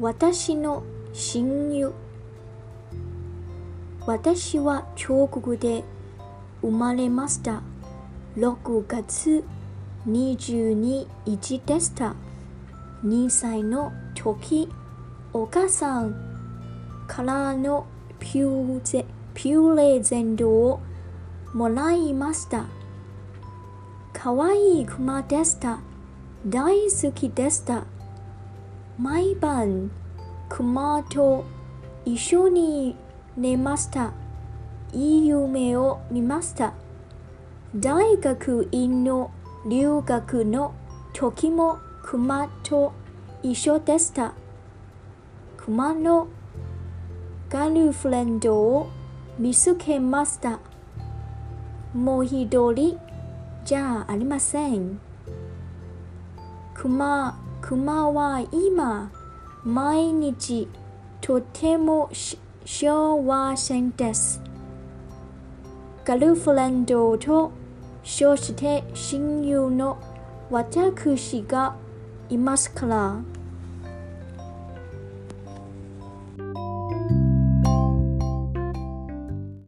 [0.00, 1.92] 私の親友
[4.06, 5.84] 私は彫刻で
[6.62, 7.60] 生まれました。
[8.34, 9.44] 6月
[10.08, 12.14] 22日でした。
[13.04, 14.70] 2歳の時
[15.34, 16.14] お母さん
[17.06, 17.86] からの
[18.18, 19.04] ピューゼ
[19.34, 20.80] ピュレゼントを
[21.52, 22.64] もらいました。
[24.14, 25.80] かわいいクマでした。
[26.46, 27.84] 大好きでした。
[29.00, 29.90] 毎晩
[30.50, 31.46] クマと
[32.04, 32.94] 一緒に
[33.34, 34.12] 寝ました。
[34.92, 36.74] いい夢を見ました。
[37.74, 39.30] 大学院の
[39.66, 40.74] 留学の
[41.14, 42.92] 時もクマと
[43.42, 44.34] 一緒でした。
[45.56, 46.28] クマの
[47.48, 48.90] ガルフレンドを
[49.38, 50.58] 見つけました。
[51.94, 53.00] もう一人
[53.64, 55.00] じゃありません。
[56.74, 56.86] ク
[57.60, 59.12] マクマは今
[59.64, 60.66] 毎日
[61.20, 62.10] とても
[62.64, 64.40] 幸せです
[66.04, 67.52] ガルフレンドと
[68.02, 69.98] そして親友の
[70.50, 71.76] 私が
[72.30, 73.39] いますから。